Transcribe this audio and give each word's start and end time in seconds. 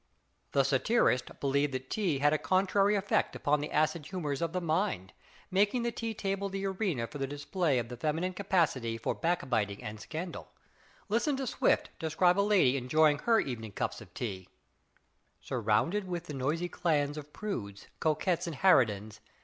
The 0.53 0.63
satirists 0.63 1.29
believed 1.39 1.75
that 1.75 1.91
tea 1.91 2.17
had 2.17 2.33
a 2.33 2.39
contrary 2.39 2.95
effect 2.95 3.35
upon 3.35 3.61
the 3.61 3.69
acid 3.71 4.07
humors 4.07 4.41
of 4.41 4.51
the 4.51 4.59
mind, 4.59 5.13
making 5.51 5.83
the 5.83 5.91
tea 5.91 6.15
table 6.15 6.49
the 6.49 6.65
arena 6.65 7.05
for 7.05 7.19
the 7.19 7.27
display 7.27 7.77
of 7.77 7.87
the 7.89 7.95
feminine 7.95 8.33
capacity 8.33 8.97
for 8.97 9.13
backbiting 9.13 9.83
and 9.83 9.99
scandal. 9.99 10.49
Listen 11.07 11.37
to 11.37 11.45
Swift 11.45 11.91
describe 11.99 12.39
a 12.39 12.41
lady 12.41 12.77
enjoying 12.77 13.19
her 13.19 13.39
evening 13.39 13.73
cups 13.73 14.01
of 14.01 14.11
tea: 14.15 14.49
"Surrounded 15.39 16.07
with 16.07 16.25
the 16.25 16.33
noisy 16.33 16.67
clans 16.67 17.15
Of 17.15 17.31
prudes, 17.31 17.85
coquettes 17.99 18.47
and 18.47 18.55
harridans. 18.55 19.19